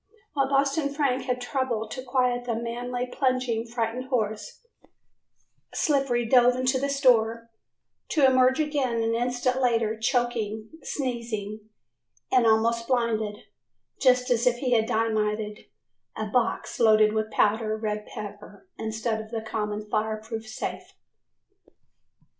[0.33, 4.61] While Boston Frank had trouble to quiet the madly plunging, frightened horse,
[5.75, 7.51] Slippery dove into the store
[8.09, 11.69] to emerge again an instant later choking, sneezing
[12.31, 13.43] and almost blinded
[13.99, 15.67] just as if he had dynamited
[16.15, 20.93] a box loaded with powdered red pepper instead of a common fireproof safe.